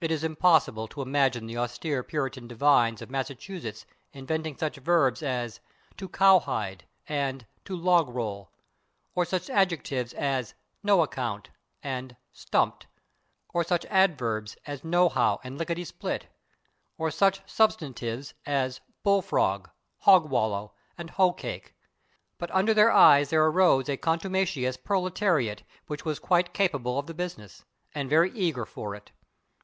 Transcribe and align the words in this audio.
It 0.00 0.12
is 0.12 0.22
impossible 0.22 0.86
to 0.86 1.02
imagine 1.02 1.46
the 1.48 1.58
austere 1.58 2.04
Puritan 2.04 2.46
divines 2.46 3.02
of 3.02 3.10
Massachusetts 3.10 3.84
inventing 4.12 4.56
such 4.56 4.76
verbs 4.76 5.24
as 5.24 5.58
/to 5.96 6.06
cowhide/ 6.06 6.84
and 7.08 7.44
/to 7.64 7.76
logroll/, 7.76 8.46
or 9.16 9.24
such 9.24 9.50
adjectives 9.50 10.12
as 10.14 10.54
/no 10.86 11.02
account/ 11.02 11.50
and 11.82 12.14
/stumped/, 12.32 12.82
or 13.52 13.64
such 13.64 13.84
adverbs 13.86 14.56
as 14.64 14.82
/no 14.82 15.10
how/ 15.10 15.40
and 15.42 15.58
[Pg045] 15.58 15.66
/lickety 15.66 15.86
split/, 15.88 16.26
or 16.96 17.10
such 17.10 17.40
substantives 17.50 18.34
as 18.46 18.80
/bull 19.04 19.24
frog/, 19.24 19.68
/hog 20.06 20.28
wallow/ 20.28 20.74
and 20.96 21.10
/hoe 21.14 21.36
cake/; 21.36 21.74
but 22.38 22.52
under 22.52 22.72
their 22.72 22.92
eyes 22.92 23.30
there 23.30 23.44
arose 23.44 23.88
a 23.88 23.96
contumacious 23.96 24.76
proletariat 24.76 25.64
which 25.88 26.04
was 26.04 26.20
quite 26.20 26.54
capable 26.54 27.00
of 27.00 27.06
the 27.08 27.14
business, 27.14 27.64
and 27.96 28.08
very 28.08 28.30
eager 28.30 28.64
for 28.64 28.94
it. 28.94 29.10